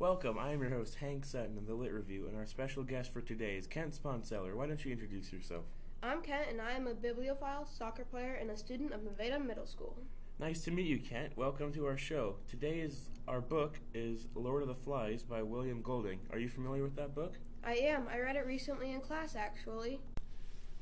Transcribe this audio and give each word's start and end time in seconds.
Welcome, 0.00 0.38
I 0.38 0.52
am 0.52 0.62
your 0.62 0.70
host, 0.70 0.94
Hank 0.94 1.26
Sutton 1.26 1.58
of 1.58 1.66
the 1.66 1.74
Lit 1.74 1.92
Review, 1.92 2.26
and 2.26 2.34
our 2.34 2.46
special 2.46 2.82
guest 2.82 3.12
for 3.12 3.20
today 3.20 3.58
is 3.58 3.66
Kent 3.66 3.92
Sponseller. 4.02 4.54
Why 4.54 4.66
don't 4.66 4.82
you 4.82 4.92
introduce 4.92 5.30
yourself? 5.30 5.64
I'm 6.02 6.22
Kent, 6.22 6.46
and 6.48 6.58
I 6.58 6.72
am 6.72 6.86
a 6.86 6.94
bibliophile, 6.94 7.66
soccer 7.66 8.06
player, 8.06 8.38
and 8.40 8.50
a 8.50 8.56
student 8.56 8.94
of 8.94 9.04
Nevada 9.04 9.38
Middle 9.38 9.66
School. 9.66 9.98
Nice 10.38 10.62
to 10.62 10.70
meet 10.70 10.86
you, 10.86 11.00
Kent. 11.00 11.36
Welcome 11.36 11.70
to 11.74 11.84
our 11.84 11.98
show. 11.98 12.36
Today 12.48 12.80
is 12.80 13.10
our 13.28 13.42
book 13.42 13.78
is 13.92 14.26
Lord 14.34 14.62
of 14.62 14.68
the 14.68 14.74
Flies 14.74 15.22
by 15.22 15.42
William 15.42 15.82
Golding. 15.82 16.20
Are 16.32 16.38
you 16.38 16.48
familiar 16.48 16.82
with 16.82 16.96
that 16.96 17.14
book? 17.14 17.34
I 17.62 17.74
am. 17.74 18.08
I 18.10 18.20
read 18.20 18.36
it 18.36 18.46
recently 18.46 18.92
in 18.92 19.02
class, 19.02 19.36
actually. 19.36 20.00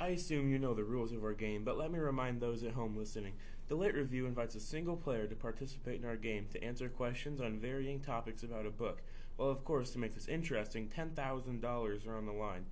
I 0.01 0.09
assume 0.09 0.49
you 0.49 0.61
know 0.61 0.75
the 0.75 0.85
rules 0.85 1.11
of 1.11 1.25
our 1.25 1.33
game, 1.33 1.65
but 1.65 1.77
let 1.77 1.91
me 1.91 1.99
remind 1.99 2.41
those 2.41 2.63
at 2.63 2.75
home 2.75 2.97
listening. 2.97 3.33
The 3.67 3.75
Lit 3.75 3.97
Review 3.97 4.27
invites 4.27 4.55
a 4.55 4.61
single 4.61 4.97
player 4.97 5.27
to 5.27 5.35
participate 5.35 6.01
in 6.01 6.07
our 6.07 6.17
game 6.17 6.47
to 6.53 6.63
answer 6.63 6.89
questions 6.89 7.41
on 7.41 7.59
varying 7.59 7.99
topics 7.99 8.45
about 8.45 8.65
a 8.65 8.71
book. 8.71 9.03
Well, 9.37 9.51
of 9.51 9.65
course, 9.65 9.91
to 9.91 9.99
make 9.99 10.15
this 10.15 10.29
interesting, 10.29 10.89
$10,000 10.89 12.07
are 12.07 12.17
on 12.17 12.27
the 12.27 12.33
line. 12.33 12.67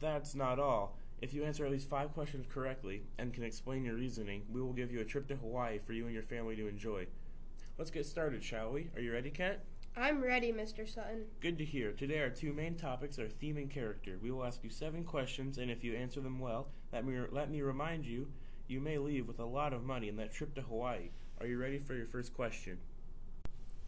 That's 0.00 0.34
not 0.34 0.58
all. 0.58 0.96
If 1.20 1.32
you 1.32 1.44
answer 1.44 1.64
at 1.64 1.70
least 1.70 1.88
five 1.88 2.12
questions 2.12 2.46
correctly 2.52 3.04
and 3.18 3.32
can 3.32 3.44
explain 3.44 3.84
your 3.84 3.94
reasoning, 3.94 4.42
we 4.50 4.60
will 4.60 4.72
give 4.72 4.90
you 4.90 5.00
a 5.00 5.04
trip 5.04 5.28
to 5.28 5.36
Hawaii 5.36 5.78
for 5.78 5.92
you 5.92 6.06
and 6.06 6.14
your 6.14 6.24
family 6.24 6.56
to 6.56 6.66
enjoy. 6.66 7.06
Let's 7.78 7.92
get 7.92 8.04
started, 8.04 8.42
shall 8.42 8.72
we? 8.72 8.90
Are 8.96 9.00
you 9.00 9.12
ready, 9.12 9.30
Kent? 9.30 9.58
I'm 10.00 10.22
ready, 10.22 10.52
Mr. 10.52 10.88
Sutton. 10.88 11.24
Good 11.40 11.58
to 11.58 11.64
hear. 11.64 11.90
Today, 11.90 12.20
our 12.20 12.30
two 12.30 12.52
main 12.52 12.76
topics 12.76 13.18
are 13.18 13.28
theme 13.28 13.56
and 13.56 13.68
character. 13.68 14.16
We 14.22 14.30
will 14.30 14.44
ask 14.44 14.62
you 14.62 14.70
seven 14.70 15.02
questions, 15.02 15.58
and 15.58 15.72
if 15.72 15.82
you 15.82 15.94
answer 15.94 16.20
them 16.20 16.38
well, 16.38 16.68
let 16.92 17.04
me, 17.04 17.18
let 17.32 17.50
me 17.50 17.62
remind 17.62 18.06
you, 18.06 18.28
you 18.68 18.80
may 18.80 18.98
leave 18.98 19.26
with 19.26 19.40
a 19.40 19.44
lot 19.44 19.72
of 19.72 19.82
money 19.82 20.08
in 20.08 20.14
that 20.16 20.32
trip 20.32 20.54
to 20.54 20.62
Hawaii. 20.62 21.10
Are 21.40 21.48
you 21.48 21.58
ready 21.58 21.80
for 21.80 21.94
your 21.94 22.06
first 22.06 22.32
question? 22.32 22.78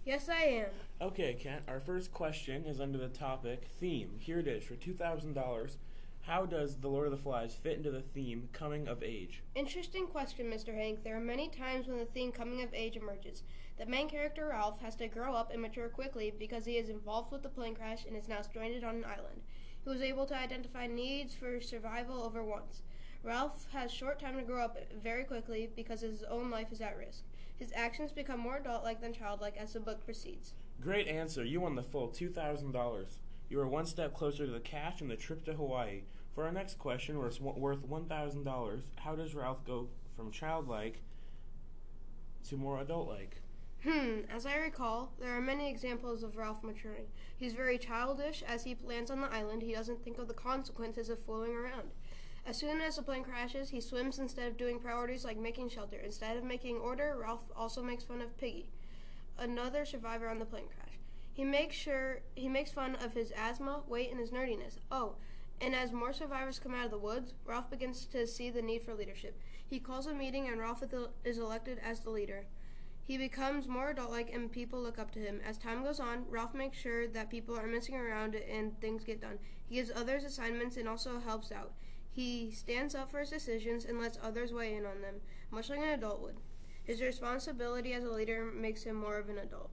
Yes, 0.05 0.29
I 0.29 0.43
am. 0.47 0.67
Okay, 1.01 1.35
Kent, 1.35 1.63
our 1.69 1.79
first 1.79 2.13
question 2.13 2.65
is 2.65 2.81
under 2.81 2.99
the 2.99 3.09
topic 3.09 3.69
theme. 3.79 4.17
Here 4.19 4.41
it 4.41 4.49
is 4.49 4.65
for 4.65 4.75
$2,000. 4.75 5.77
How 6.23 6.47
does 6.47 6.77
The 6.77 6.89
Lord 6.89 7.07
of 7.07 7.13
the 7.13 7.23
Flies 7.23 7.55
fit 7.55 7.79
into 7.79 7.91
the 7.91 8.03
theme 8.03 8.49
coming 8.53 8.87
of 8.87 9.03
age? 9.03 9.43
Interesting 9.55 10.07
question, 10.07 10.47
Mr. 10.47 10.75
Hank. 10.75 11.03
There 11.03 11.17
are 11.17 11.21
many 11.21 11.49
times 11.49 11.89
when 11.89 11.99
the 11.99 12.05
theme 12.05 12.31
coming 12.31 12.63
of 12.63 12.73
age 12.73 12.97
emerges. 12.97 13.43
The 13.79 13.87
main 13.87 14.09
character, 14.09 14.47
Ralph, 14.47 14.81
has 14.81 14.95
to 14.97 15.09
grow 15.09 15.35
up 15.35 15.51
and 15.53 15.61
mature 15.61 15.89
quickly 15.89 16.33
because 16.39 16.67
he 16.67 16.77
is 16.77 16.89
involved 16.89 17.33
with 17.33 17.43
the 17.43 17.49
plane 17.49 17.75
crash 17.75 18.05
and 18.05 18.17
is 18.17 18.29
now 18.29 18.43
stranded 18.43 18.85
on 18.85 18.97
an 18.97 19.05
island. 19.07 19.43
He 19.83 19.89
was 19.89 20.03
able 20.03 20.27
to 20.27 20.37
identify 20.37 20.87
needs 20.87 21.35
for 21.35 21.61
survival 21.61 22.23
over 22.23 22.45
wants. 22.45 22.83
Ralph 23.25 23.67
has 23.73 23.91
short 23.91 24.21
time 24.21 24.37
to 24.37 24.43
grow 24.43 24.63
up 24.63 24.77
very 25.03 25.25
quickly 25.25 25.71
because 25.75 26.03
his 26.03 26.23
own 26.25 26.51
life 26.51 26.71
is 26.71 26.81
at 26.81 26.97
risk. 26.97 27.25
His 27.59 27.73
actions 27.75 28.13
become 28.13 28.41
more 28.41 28.59
adult-like 28.59 29.01
than 29.01 29.13
childlike 29.13 29.57
as 29.57 29.73
the 29.73 29.81
book 29.81 30.05
proceeds. 30.05 30.55
Great 30.81 31.09
answer. 31.09 31.45
You 31.45 31.61
won 31.61 31.75
the 31.75 31.83
full 31.83 32.09
$2,000. 32.09 33.19
You 33.51 33.61
are 33.61 33.67
one 33.67 33.85
step 33.85 34.15
closer 34.15 34.47
to 34.47 34.53
the 34.53 34.61
cash 34.61 35.01
and 35.01 35.11
the 35.11 35.17
trip 35.17 35.45
to 35.47 35.55
Hawaii. 35.55 36.03
For 36.37 36.45
our 36.45 36.53
next 36.53 36.79
question, 36.79 37.19
worth 37.19 37.41
$1,000, 37.43 38.83
how 38.95 39.17
does 39.17 39.35
Ralph 39.35 39.67
go 39.67 39.89
from 40.17 40.31
childlike 40.31 41.01
to 42.49 42.57
more 42.57 42.81
adult-like? 42.81 43.43
Hmm, 43.83 44.21
as 44.33 44.47
I 44.47 44.55
recall, 44.55 45.11
there 45.19 45.37
are 45.37 45.41
many 45.41 45.69
examples 45.69 46.23
of 46.23 46.37
Ralph 46.37 46.63
maturing. 46.63 47.07
He's 47.37 47.55
very 47.55 47.77
childish. 47.77 48.45
As 48.47 48.63
he 48.63 48.77
lands 48.85 49.11
on 49.11 49.21
the 49.21 49.33
island, 49.33 49.63
he 49.63 49.73
doesn't 49.73 50.05
think 50.05 50.19
of 50.19 50.29
the 50.29 50.35
consequences 50.35 51.09
of 51.09 51.19
fooling 51.19 51.57
around. 51.57 51.91
As 52.47 52.57
soon 52.57 52.81
as 52.81 52.97
the 52.97 53.03
plane 53.03 53.25
crashes, 53.25 53.71
he 53.71 53.81
swims 53.81 54.21
instead 54.21 54.47
of 54.47 54.59
doing 54.59 54.79
priorities 54.79 55.25
like 55.25 55.37
making 55.37 55.71
shelter. 55.71 55.99
Instead 55.99 56.37
of 56.37 56.45
making 56.45 56.77
order, 56.77 57.19
Ralph 57.21 57.51
also 57.57 57.83
makes 57.83 58.05
fun 58.05 58.23
of 58.23 58.39
Piggy, 58.39 58.71
another 59.37 59.85
survivor 59.85 60.29
on 60.29 60.39
the 60.39 60.45
plane 60.45 60.69
crash. 60.69 60.90
He 61.41 61.47
makes 61.47 61.75
sure 61.75 62.21
he 62.35 62.51
makes 62.51 62.71
fun 62.71 62.97
of 62.97 63.15
his 63.15 63.33
asthma, 63.35 63.83
weight, 63.89 64.11
and 64.11 64.21
his 64.21 64.31
nerdiness. 64.31 64.77
Oh, 64.93 65.15
and 65.59 65.75
as 65.75 65.91
more 65.91 66.13
survivors 66.13 66.59
come 66.59 66.75
out 66.75 66.85
of 66.85 66.91
the 66.91 66.99
woods, 66.99 67.33
Ralph 67.47 67.71
begins 67.71 68.05
to 68.13 68.27
see 68.27 68.51
the 68.51 68.61
need 68.61 68.83
for 68.83 68.93
leadership. 68.93 69.41
He 69.67 69.81
calls 69.81 70.07
a 70.07 70.13
meeting 70.13 70.49
and 70.49 70.61
Ralph 70.61 70.85
is 71.25 71.39
elected 71.39 71.79
as 71.83 72.01
the 72.01 72.11
leader. 72.11 72.45
He 73.05 73.17
becomes 73.17 73.67
more 73.67 73.89
adult 73.89 74.11
like 74.11 74.31
and 74.31 74.53
people 74.53 74.83
look 74.83 74.99
up 74.99 75.13
to 75.13 75.19
him. 75.19 75.41
As 75.43 75.57
time 75.57 75.83
goes 75.83 75.99
on, 75.99 76.27
Ralph 76.29 76.53
makes 76.53 76.77
sure 76.77 77.09
that 77.09 77.31
people 77.31 77.57
are 77.57 77.67
messing 77.67 77.95
around 77.95 78.35
and 78.35 78.79
things 78.79 79.03
get 79.03 79.23
done. 79.23 79.39
He 79.67 79.77
gives 79.77 79.91
others 79.91 80.25
assignments 80.25 80.77
and 80.77 80.87
also 80.87 81.21
helps 81.21 81.51
out. 81.53 81.73
He 82.11 82.51
stands 82.51 82.95
up 82.95 83.11
for 83.11 83.21
his 83.21 83.31
decisions 83.31 83.87
and 83.87 83.99
lets 83.99 84.19
others 84.23 84.53
weigh 84.53 84.75
in 84.75 84.85
on 84.85 85.01
them, 85.01 85.23
much 85.51 85.71
like 85.71 85.79
an 85.79 85.89
adult 85.89 86.21
would. 86.21 86.37
His 86.85 87.01
responsibility 87.01 87.95
as 87.95 88.05
a 88.05 88.11
leader 88.11 88.45
makes 88.45 88.83
him 88.83 88.97
more 88.97 89.17
of 89.17 89.31
an 89.31 89.39
adult. 89.39 89.71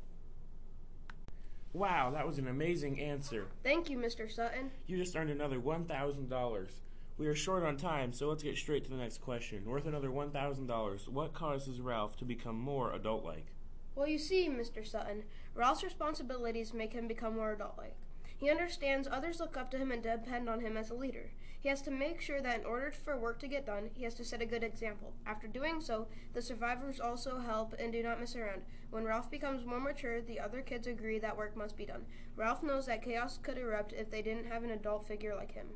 Wow, 1.73 2.11
that 2.11 2.25
was 2.25 2.39
an 2.39 2.47
amazing 2.47 2.99
answer. 2.99 3.47
Thank 3.63 3.89
you, 3.89 3.97
Mr. 3.97 4.31
Sutton. 4.31 4.71
You 4.87 4.97
just 4.97 5.15
earned 5.15 5.29
another 5.29 5.59
$1,000. 5.59 6.71
We 7.17 7.27
are 7.27 7.35
short 7.35 7.63
on 7.63 7.77
time, 7.77 8.13
so 8.13 8.27
let's 8.29 8.43
get 8.43 8.57
straight 8.57 8.83
to 8.85 8.89
the 8.89 8.95
next 8.97 9.21
question. 9.21 9.65
Worth 9.65 9.85
another 9.85 10.09
$1,000. 10.09 11.07
What 11.09 11.33
causes 11.33 11.81
Ralph 11.81 12.15
to 12.17 12.25
become 12.25 12.59
more 12.59 12.93
adult 12.93 13.25
like? 13.25 13.47
Well, 13.95 14.07
you 14.07 14.19
see, 14.19 14.47
Mr. 14.47 14.85
Sutton, 14.85 15.23
Ralph's 15.55 15.83
responsibilities 15.83 16.73
make 16.73 16.93
him 16.93 17.07
become 17.07 17.35
more 17.35 17.53
adult 17.53 17.73
like. 17.77 17.95
He 18.39 18.51
understands 18.51 19.07
others 19.11 19.39
look 19.39 19.57
up 19.57 19.71
to 19.71 19.77
him 19.77 19.91
and 19.91 20.03
depend 20.03 20.47
on 20.47 20.59
him 20.59 20.77
as 20.77 20.91
a 20.91 20.95
leader. 20.95 21.31
He 21.59 21.69
has 21.69 21.81
to 21.81 21.91
make 21.91 22.21
sure 22.21 22.39
that 22.39 22.59
in 22.59 22.65
order 22.65 22.91
for 22.91 23.17
work 23.17 23.39
to 23.39 23.47
get 23.47 23.65
done, 23.65 23.89
he 23.95 24.03
has 24.03 24.13
to 24.15 24.23
set 24.23 24.43
a 24.43 24.45
good 24.45 24.63
example. 24.63 25.11
After 25.25 25.47
doing 25.47 25.81
so, 25.81 26.07
the 26.33 26.41
survivors 26.41 26.99
also 26.99 27.39
help 27.39 27.73
and 27.79 27.91
do 27.91 28.03
not 28.03 28.19
mess 28.19 28.35
around. 28.35 28.61
When 28.91 29.05
Ralph 29.05 29.31
becomes 29.31 29.65
more 29.65 29.79
mature, 29.79 30.21
the 30.21 30.39
other 30.39 30.61
kids 30.61 30.85
agree 30.85 31.17
that 31.19 31.35
work 31.35 31.57
must 31.57 31.75
be 31.75 31.85
done. 31.85 32.05
Ralph 32.35 32.61
knows 32.61 32.85
that 32.85 33.03
chaos 33.03 33.39
could 33.41 33.57
erupt 33.57 33.91
if 33.93 34.11
they 34.11 34.21
didn't 34.21 34.45
have 34.45 34.63
an 34.63 34.69
adult 34.69 35.07
figure 35.07 35.35
like 35.35 35.53
him. 35.53 35.67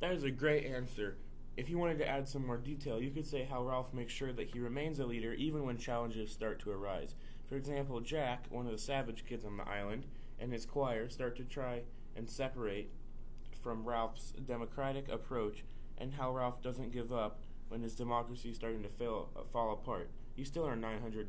That 0.00 0.12
is 0.12 0.22
a 0.24 0.30
great 0.30 0.66
answer. 0.66 1.16
If 1.56 1.70
you 1.70 1.78
wanted 1.78 1.98
to 1.98 2.08
add 2.08 2.28
some 2.28 2.46
more 2.46 2.58
detail, 2.58 3.00
you 3.00 3.10
could 3.10 3.26
say 3.26 3.44
how 3.44 3.64
Ralph 3.64 3.94
makes 3.94 4.12
sure 4.12 4.32
that 4.34 4.48
he 4.48 4.60
remains 4.60 4.98
a 4.98 5.06
leader 5.06 5.32
even 5.32 5.64
when 5.64 5.78
challenges 5.78 6.30
start 6.30 6.60
to 6.60 6.70
arise. 6.70 7.14
For 7.48 7.56
example, 7.56 8.00
Jack, 8.00 8.46
one 8.50 8.66
of 8.66 8.72
the 8.72 8.78
savage 8.78 9.24
kids 9.26 9.44
on 9.44 9.56
the 9.56 9.68
island, 9.68 10.04
and 10.38 10.52
his 10.52 10.66
choir 10.66 11.08
start 11.08 11.36
to 11.36 11.44
try 11.44 11.82
and 12.16 12.28
separate 12.28 12.90
from 13.62 13.84
Ralph's 13.84 14.32
democratic 14.46 15.08
approach 15.08 15.64
and 15.98 16.12
how 16.14 16.34
Ralph 16.34 16.62
doesn't 16.62 16.92
give 16.92 17.12
up 17.12 17.40
when 17.68 17.82
his 17.82 17.94
democracy 17.94 18.50
is 18.50 18.56
starting 18.56 18.82
to 18.82 18.88
fail, 18.88 19.30
uh, 19.36 19.42
fall 19.52 19.72
apart. 19.72 20.10
You 20.36 20.44
still 20.44 20.66
earn 20.66 20.80
$900. 20.80 21.28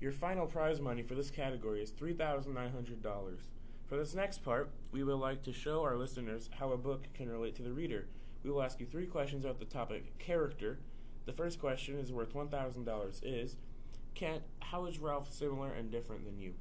Your 0.00 0.12
final 0.12 0.46
prize 0.46 0.80
money 0.80 1.02
for 1.02 1.14
this 1.14 1.30
category 1.30 1.82
is 1.82 1.90
$3,900. 1.90 3.40
For 3.86 3.96
this 3.96 4.14
next 4.14 4.44
part, 4.44 4.70
we 4.92 5.02
would 5.02 5.16
like 5.16 5.42
to 5.42 5.52
show 5.52 5.82
our 5.82 5.96
listeners 5.96 6.50
how 6.58 6.72
a 6.72 6.76
book 6.76 7.08
can 7.14 7.28
relate 7.28 7.56
to 7.56 7.62
the 7.62 7.72
reader. 7.72 8.06
We 8.44 8.50
will 8.50 8.62
ask 8.62 8.78
you 8.80 8.86
three 8.86 9.06
questions 9.06 9.44
about 9.44 9.58
the 9.58 9.64
topic 9.64 10.18
character. 10.18 10.78
The 11.26 11.32
first 11.32 11.58
question 11.58 11.98
is 11.98 12.12
worth 12.12 12.34
$1,000 12.34 13.20
is 13.22 13.56
Kent, 14.14 14.42
how 14.60 14.86
is 14.86 14.98
Ralph 14.98 15.32
similar 15.32 15.72
and 15.72 15.90
different 15.90 16.24
than 16.24 16.38
you? 16.38 16.54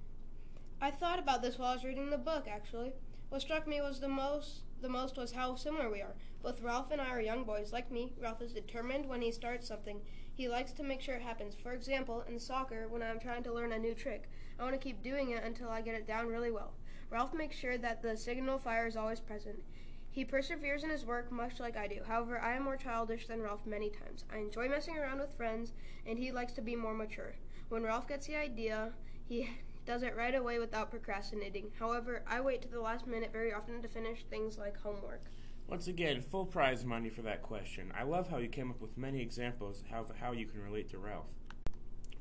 I 0.80 0.92
thought 0.92 1.18
about 1.18 1.42
this 1.42 1.58
while 1.58 1.72
I 1.72 1.74
was 1.74 1.84
reading 1.84 2.12
the 2.12 2.20
book, 2.20 2.48
actually. 2.48 2.94
What 3.30 3.42
struck 3.42 3.68
me 3.68 3.82
was 3.82 4.00
the 4.00 4.08
most 4.08 4.62
the 4.80 4.88
most 4.88 5.18
was 5.18 5.32
how 5.32 5.56
similar 5.56 5.90
we 5.90 6.02
are. 6.02 6.14
Both 6.44 6.62
Ralph 6.62 6.92
and 6.92 7.02
I 7.02 7.10
are 7.10 7.20
young 7.20 7.44
boys. 7.44 7.74
Like 7.74 7.90
me, 7.90 8.14
Ralph 8.22 8.44
is 8.44 8.54
determined 8.54 9.08
when 9.08 9.24
he 9.24 9.32
starts 9.32 9.68
something. 9.68 10.00
He 10.36 10.48
likes 10.48 10.72
to 10.74 10.84
make 10.84 11.02
sure 11.02 11.16
it 11.16 11.24
happens. 11.24 11.56
For 11.56 11.72
example, 11.72 12.24
in 12.28 12.38
soccer, 12.40 12.88
when 12.88 13.02
I'm 13.02 13.20
trying 13.20 13.42
to 13.44 13.52
learn 13.52 13.72
a 13.72 13.80
new 13.80 13.96
trick, 13.96 14.30
I 14.60 14.64
want 14.64 14.76
to 14.76 14.80
keep 14.80 15.02
doing 15.02 15.32
it 15.32 15.44
until 15.44 15.70
I 15.70 15.82
get 15.82 15.96
it 15.96 16.06
down 16.06 16.28
really 16.28 16.52
well. 16.52 16.74
Ralph 17.10 17.34
makes 17.34 17.56
sure 17.56 17.80
that 17.80 18.04
the 18.04 18.16
signal 18.16 18.60
fire 18.60 18.86
is 18.86 18.96
always 18.96 19.20
present. 19.20 19.64
He 20.12 20.24
perseveres 20.24 20.84
in 20.84 20.92
his 20.92 21.08
work 21.08 21.32
much 21.32 21.60
like 21.60 21.76
I 21.76 21.88
do. 21.88 22.02
However, 22.06 22.40
I 22.40 22.54
am 22.54 22.64
more 22.64 22.78
childish 22.78 23.26
than 23.26 23.42
Ralph 23.42 23.66
many 23.66 23.90
times. 23.90 24.26
I 24.32 24.38
enjoy 24.38 24.70
messing 24.70 24.98
around 25.00 25.22
with 25.22 25.36
friends, 25.36 25.74
and 26.06 26.20
he 26.20 26.32
likes 26.32 26.54
to 26.54 26.62
be 26.62 26.76
more 26.76 26.94
mature. 26.94 27.34
When 27.70 27.82
Ralph 27.82 28.08
gets 28.08 28.28
the 28.28 28.36
idea, 28.36 28.94
he 29.28 29.50
does 29.88 30.04
it 30.04 30.18
right 30.18 30.36
away 30.36 30.60
without 30.60 30.92
procrastinating. 30.92 31.72
However, 31.80 32.22
I 32.28 32.42
wait 32.42 32.62
to 32.62 32.68
the 32.68 32.82
last 32.82 33.08
minute 33.08 33.32
very 33.32 33.54
often 33.54 33.82
to 33.82 33.88
finish 33.88 34.26
things 34.30 34.58
like 34.58 34.78
homework. 34.78 35.24
Once 35.68 35.88
again, 35.88 36.22
full 36.22 36.46
prize 36.46 36.84
money 36.84 37.10
for 37.10 37.22
that 37.22 37.42
question. 37.42 37.92
I 37.98 38.04
love 38.04 38.30
how 38.30 38.38
you 38.38 38.50
came 38.50 38.70
up 38.70 38.82
with 38.82 38.98
many 38.98 39.22
examples 39.22 39.84
of 39.94 40.12
how 40.18 40.34
you 40.34 40.46
can 40.46 40.62
relate 40.62 40.90
to 40.90 40.98
Ralph. 40.98 41.34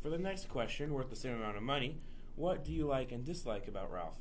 For 0.00 0.10
the 0.10 0.18
next 0.18 0.48
question, 0.48 0.94
worth 0.94 1.10
the 1.10 1.16
same 1.16 1.34
amount 1.34 1.56
of 1.56 1.64
money, 1.64 1.98
what 2.36 2.64
do 2.64 2.72
you 2.72 2.86
like 2.86 3.10
and 3.10 3.24
dislike 3.24 3.66
about 3.66 3.92
Ralph? 3.92 4.18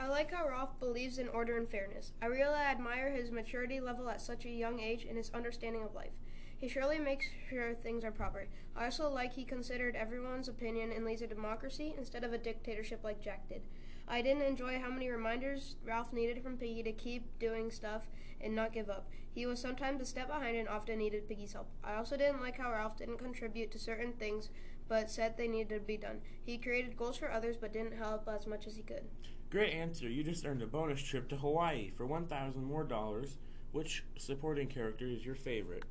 I 0.00 0.08
like 0.08 0.32
how 0.32 0.48
Ralph 0.48 0.80
believes 0.80 1.18
in 1.18 1.28
order 1.28 1.58
and 1.58 1.68
fairness. 1.68 2.12
I 2.20 2.26
really 2.26 2.54
admire 2.54 3.12
his 3.12 3.30
maturity 3.30 3.80
level 3.80 4.08
at 4.08 4.20
such 4.20 4.46
a 4.46 4.50
young 4.50 4.80
age 4.80 5.04
and 5.04 5.16
his 5.16 5.30
understanding 5.30 5.84
of 5.84 5.94
life. 5.94 6.12
He 6.60 6.68
surely 6.68 6.98
makes 6.98 7.26
sure 7.48 7.74
things 7.74 8.04
are 8.04 8.10
proper. 8.10 8.46
I 8.76 8.84
also 8.84 9.08
like 9.08 9.32
he 9.32 9.44
considered 9.44 9.96
everyone's 9.96 10.48
opinion 10.48 10.92
and 10.92 11.04
leads 11.04 11.22
a 11.22 11.26
democracy 11.26 11.94
instead 11.96 12.22
of 12.22 12.32
a 12.32 12.38
dictatorship 12.38 13.00
like 13.02 13.22
Jack 13.22 13.48
did. 13.48 13.62
I 14.06 14.22
didn't 14.22 14.42
enjoy 14.42 14.78
how 14.78 14.90
many 14.90 15.08
reminders 15.08 15.76
Ralph 15.84 16.12
needed 16.12 16.42
from 16.42 16.58
Piggy 16.58 16.82
to 16.82 16.92
keep 16.92 17.38
doing 17.38 17.70
stuff 17.70 18.08
and 18.40 18.54
not 18.54 18.72
give 18.72 18.90
up. 18.90 19.08
He 19.32 19.46
was 19.46 19.60
sometimes 19.60 20.02
a 20.02 20.04
step 20.04 20.28
behind 20.28 20.56
and 20.56 20.68
often 20.68 20.98
needed 20.98 21.28
Piggy's 21.28 21.52
help. 21.52 21.70
I 21.82 21.94
also 21.94 22.16
didn't 22.16 22.42
like 22.42 22.58
how 22.58 22.70
Ralph 22.70 22.98
didn't 22.98 23.18
contribute 23.18 23.70
to 23.72 23.78
certain 23.78 24.12
things 24.12 24.50
but 24.90 25.08
said 25.08 25.36
they 25.36 25.46
needed 25.46 25.68
to 25.68 25.80
be 25.80 25.96
done. 25.96 26.20
He 26.44 26.58
created 26.58 26.96
goals 26.96 27.16
for 27.16 27.30
others, 27.30 27.56
but 27.56 27.72
didn't 27.72 27.96
help 27.96 28.28
as 28.28 28.46
much 28.48 28.66
as 28.66 28.74
he 28.74 28.82
could. 28.82 29.04
Great 29.48 29.72
answer. 29.72 30.08
You 30.08 30.24
just 30.24 30.44
earned 30.44 30.62
a 30.62 30.66
bonus 30.66 31.00
trip 31.00 31.28
to 31.28 31.36
Hawaii 31.36 31.92
for 31.96 32.06
1000 32.06 32.62
more 32.62 32.84
dollars. 32.84 33.38
Which 33.70 34.04
supporting 34.18 34.66
character 34.66 35.06
is 35.06 35.24
your 35.24 35.36
favorite? 35.36 35.84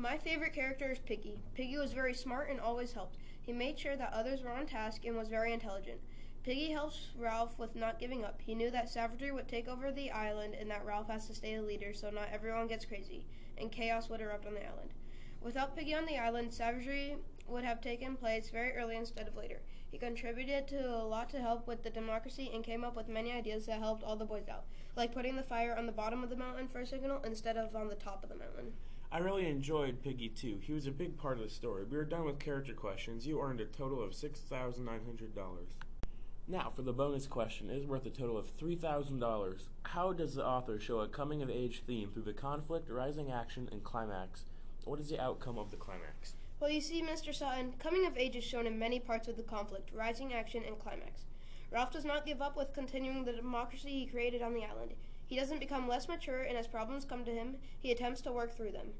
My 0.00 0.16
favorite 0.16 0.52
character 0.52 0.92
is 0.92 1.00
Piggy. 1.00 1.40
Piggy 1.54 1.76
was 1.76 1.92
very 1.92 2.14
smart 2.14 2.50
and 2.50 2.60
always 2.60 2.92
helped. 2.92 3.16
He 3.42 3.52
made 3.52 3.76
sure 3.76 3.96
that 3.96 4.12
others 4.12 4.42
were 4.42 4.52
on 4.52 4.64
task 4.64 5.04
and 5.04 5.16
was 5.16 5.26
very 5.26 5.52
intelligent. 5.52 5.98
Piggy 6.44 6.70
helps 6.70 7.08
Ralph 7.18 7.58
with 7.58 7.74
not 7.74 7.98
giving 7.98 8.24
up. 8.24 8.40
He 8.40 8.54
knew 8.54 8.70
that 8.70 8.88
savagery 8.88 9.32
would 9.32 9.48
take 9.48 9.66
over 9.66 9.90
the 9.90 10.12
island 10.12 10.54
and 10.54 10.70
that 10.70 10.84
Ralph 10.84 11.08
has 11.08 11.26
to 11.26 11.34
stay 11.34 11.56
the 11.56 11.62
leader 11.62 11.92
so 11.92 12.10
not 12.10 12.28
everyone 12.30 12.68
gets 12.68 12.84
crazy, 12.84 13.26
and 13.56 13.72
chaos 13.72 14.08
would 14.08 14.20
erupt 14.20 14.46
on 14.46 14.54
the 14.54 14.64
island. 14.64 14.94
Without 15.40 15.76
Piggy 15.76 15.96
on 15.96 16.06
the 16.06 16.16
island, 16.16 16.54
savagery 16.54 17.16
would 17.48 17.64
have 17.64 17.80
taken 17.80 18.14
place 18.14 18.50
very 18.50 18.76
early 18.76 18.94
instead 18.94 19.26
of 19.26 19.34
later. 19.34 19.62
He 19.90 19.98
contributed 19.98 20.68
to 20.68 20.94
a 20.94 21.02
lot 21.02 21.28
to 21.30 21.40
help 21.40 21.66
with 21.66 21.82
the 21.82 21.90
democracy 21.90 22.52
and 22.54 22.62
came 22.62 22.84
up 22.84 22.94
with 22.94 23.08
many 23.08 23.32
ideas 23.32 23.66
that 23.66 23.80
helped 23.80 24.04
all 24.04 24.14
the 24.14 24.24
boys 24.24 24.48
out, 24.48 24.66
like 24.94 25.12
putting 25.12 25.34
the 25.34 25.42
fire 25.42 25.74
on 25.76 25.86
the 25.86 25.92
bottom 25.92 26.22
of 26.22 26.30
the 26.30 26.36
mountain 26.36 26.68
for 26.68 26.78
a 26.78 26.86
signal 26.86 27.20
instead 27.24 27.56
of 27.56 27.74
on 27.74 27.88
the 27.88 27.96
top 27.96 28.22
of 28.22 28.28
the 28.28 28.36
mountain. 28.36 28.74
I 29.10 29.18
really 29.18 29.48
enjoyed 29.48 30.02
Piggy 30.02 30.28
too. 30.28 30.58
He 30.60 30.74
was 30.74 30.86
a 30.86 30.90
big 30.90 31.16
part 31.16 31.38
of 31.38 31.42
the 31.42 31.48
story. 31.48 31.84
We 31.84 31.96
are 31.96 32.04
done 32.04 32.26
with 32.26 32.38
character 32.38 32.74
questions. 32.74 33.26
You 33.26 33.40
earned 33.40 33.60
a 33.60 33.64
total 33.64 34.02
of 34.02 34.10
$6,900. 34.10 35.38
Now, 36.46 36.72
for 36.76 36.82
the 36.82 36.92
bonus 36.92 37.26
question, 37.26 37.70
it 37.70 37.78
is 37.78 37.86
worth 37.86 38.04
a 38.04 38.10
total 38.10 38.36
of 38.36 38.54
$3,000. 38.58 39.62
How 39.84 40.12
does 40.12 40.34
the 40.34 40.44
author 40.44 40.78
show 40.78 41.00
a 41.00 41.08
coming 41.08 41.40
of 41.40 41.48
age 41.48 41.84
theme 41.86 42.10
through 42.10 42.24
the 42.24 42.34
conflict, 42.34 42.90
rising 42.90 43.32
action, 43.32 43.66
and 43.72 43.82
climax? 43.82 44.44
What 44.84 45.00
is 45.00 45.08
the 45.08 45.20
outcome 45.20 45.56
of 45.58 45.70
the 45.70 45.78
climax? 45.78 46.34
Well, 46.60 46.70
you 46.70 46.82
see, 46.82 47.02
Mr. 47.02 47.34
Sutton, 47.34 47.74
coming 47.78 48.06
of 48.06 48.18
age 48.18 48.36
is 48.36 48.44
shown 48.44 48.66
in 48.66 48.78
many 48.78 49.00
parts 49.00 49.26
of 49.26 49.38
the 49.38 49.42
conflict, 49.42 49.90
rising 49.94 50.34
action, 50.34 50.64
and 50.66 50.78
climax. 50.78 51.22
Ralph 51.70 51.92
does 51.92 52.04
not 52.04 52.26
give 52.26 52.42
up 52.42 52.58
with 52.58 52.74
continuing 52.74 53.24
the 53.24 53.32
democracy 53.32 53.90
he 53.90 54.06
created 54.06 54.42
on 54.42 54.52
the 54.52 54.64
island. 54.64 54.94
He 55.28 55.36
doesn't 55.36 55.60
become 55.60 55.86
less 55.86 56.08
mature, 56.08 56.40
and 56.40 56.56
as 56.56 56.66
problems 56.66 57.04
come 57.04 57.22
to 57.26 57.34
him, 57.34 57.56
he 57.78 57.92
attempts 57.92 58.22
to 58.22 58.32
work 58.32 58.56
through 58.56 58.72
them. 58.72 58.94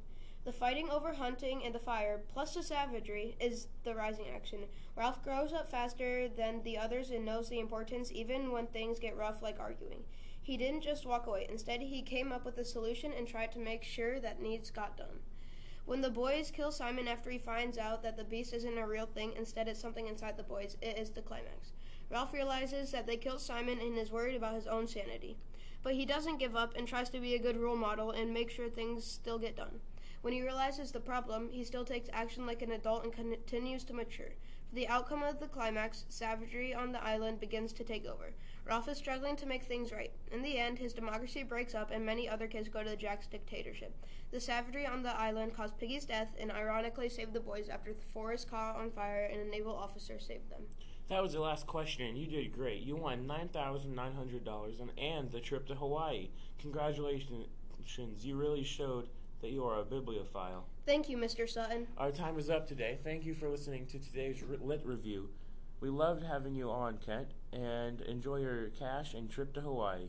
The 0.45 0.53
fighting 0.53 0.91
over 0.91 1.15
hunting 1.15 1.65
and 1.65 1.75
the 1.75 1.79
fire, 1.79 2.21
plus 2.29 2.53
the 2.53 2.63
savagery, 2.63 3.35
is 3.41 3.69
the 3.83 3.95
rising 3.95 4.27
action. 4.35 4.67
Ralph 4.95 5.25
grows 5.25 5.55
up 5.55 5.71
faster 5.71 6.29
than 6.29 6.63
the 6.63 6.77
others 6.77 7.11
and 7.11 7.25
knows 7.25 7.49
the 7.49 7.61
importance 7.61 8.13
even 8.13 8.53
when 8.53 8.67
things 8.67 8.99
get 8.99 9.17
rough, 9.17 9.41
like 9.41 9.59
arguing. 9.59 10.05
He 10.43 10.59
didn't 10.59 10.83
just 10.83 11.07
walk 11.07 11.27
away. 11.27 11.47
Instead, 11.49 11.81
he 11.81 12.03
came 12.03 12.31
up 12.31 12.45
with 12.45 12.59
a 12.59 12.65
solution 12.65 13.13
and 13.15 13.27
tried 13.27 13.53
to 13.53 13.59
make 13.59 13.83
sure 13.83 14.21
that 14.21 14.43
needs 14.43 14.71
got 14.71 14.99
done. 14.99 15.21
When 15.87 16.03
the 16.03 16.11
boys 16.11 16.51
kill 16.51 16.73
Simon 16.73 17.09
after 17.09 17.31
he 17.31 17.39
finds 17.39 17.79
out 17.79 18.03
that 18.03 18.19
the 18.19 18.25
beast 18.25 18.53
isn't 18.53 18.77
a 18.77 18.87
real 18.87 19.07
thing, 19.07 19.33
instead 19.35 19.67
it's 19.67 19.81
something 19.81 20.07
inside 20.07 20.37
the 20.37 20.43
boys, 20.43 20.77
it 20.83 20.99
is 20.99 21.09
the 21.09 21.23
climax. 21.23 21.73
Ralph 22.11 22.35
realizes 22.35 22.91
that 22.91 23.07
they 23.07 23.17
killed 23.17 23.41
Simon 23.41 23.79
and 23.81 23.97
is 23.97 24.13
worried 24.13 24.37
about 24.37 24.55
his 24.55 24.67
own 24.67 24.87
sanity. 24.87 25.39
But 25.83 25.95
he 25.95 26.05
doesn't 26.05 26.39
give 26.39 26.57
up 26.57 26.75
and 26.77 26.87
tries 26.87 27.09
to 27.11 27.21
be 27.21 27.35
a 27.35 27.39
good 27.39 27.57
role 27.57 27.77
model 27.77 28.11
and 28.11 28.35
make 28.35 28.51
sure 28.51 28.69
things 28.69 29.05
still 29.05 29.39
get 29.39 29.57
done. 29.57 29.81
When 30.21 30.35
he 30.35 30.43
realizes 30.43 30.91
the 30.91 31.01
problem, 31.01 31.49
he 31.51 31.63
still 31.63 31.85
takes 31.85 32.11
action 32.13 32.45
like 32.45 32.63
an 32.63 32.73
adult 32.73 33.05
and 33.05 33.13
continues 33.13 33.85
to 33.85 33.95
mature. 33.95 34.33
For 34.69 34.75
the 34.75 34.89
outcome 34.89 35.23
of 35.23 35.39
the 35.39 35.47
climax, 35.47 36.05
savagery 36.09 36.75
on 36.75 36.93
the 36.93 37.03
island 37.03 37.41
begins 37.41 37.73
to 37.75 37.85
take 37.85 38.05
over. 38.05 38.35
Ralph 38.67 38.89
is 38.89 38.99
struggling 38.99 39.37
to 39.37 39.47
make 39.47 39.63
things 39.63 39.93
right. 39.93 40.13
In 40.31 40.43
the 40.43 40.59
end, 40.59 40.79
his 40.79 40.93
democracy 40.93 41.43
breaks 41.43 41.75
up 41.75 41.91
and 41.91 42.05
many 42.05 42.29
other 42.29 42.49
kids 42.49 42.69
go 42.69 42.83
to 42.83 42.91
the 42.91 42.97
Jack's 42.97 43.29
dictatorship. 43.29 43.95
The 44.31 44.41
savagery 44.41 44.87
on 44.87 45.03
the 45.03 45.19
island 45.19 45.55
caused 45.55 45.79
Piggy's 45.79 46.05
death 46.05 46.35
and 46.39 46.53
ironically 46.53 47.09
saved 47.09 47.33
the 47.33 47.41
boys 47.41 47.71
after 47.71 47.95
the 47.95 48.13
forest 48.13 48.51
caught 48.51 48.77
on 48.77 48.91
fire 48.91 49.31
and 49.33 49.41
a 49.41 49.45
naval 49.45 49.75
officer 49.75 50.19
saved 50.19 50.51
them. 50.51 50.67
That 51.09 51.23
was 51.23 51.33
the 51.33 51.41
last 51.41 51.67
question, 51.67 52.07
and 52.07 52.19
you 52.19 52.27
did 52.27 52.53
great. 52.53 52.83
You 52.83 52.95
won 52.95 53.27
$9,900 53.27 54.81
and, 54.81 54.91
and 54.99 55.33
the 55.33 55.41
trip 55.41 55.67
to 55.69 55.75
Hawaii. 55.75 56.29
Congratulations. 56.59 57.47
You 58.21 58.37
really 58.37 58.63
showed 58.63 59.09
that 59.41 59.51
you 59.51 59.65
are 59.65 59.81
a 59.81 59.85
bibliophile. 59.85 60.67
Thank 60.85 61.09
you, 61.09 61.17
Mr. 61.17 61.49
Sutton. 61.49 61.87
Our 61.97 62.11
time 62.11 62.39
is 62.39 62.51
up 62.51 62.67
today. 62.67 62.99
Thank 63.03 63.25
you 63.25 63.35
for 63.35 63.49
listening 63.49 63.87
to 63.87 63.99
today's 63.99 64.43
Lit 64.61 64.83
Review. 64.85 65.31
We 65.81 65.89
loved 65.89 66.25
having 66.25 66.55
you 66.55 66.71
on, 66.71 66.99
Kent, 66.99 67.29
and 67.53 68.03
enjoy 68.03 68.41
your 68.41 68.69
cash 68.71 69.15
and 69.15 69.31
trip 69.31 69.55
to 69.55 69.61
Hawaii. 69.63 70.09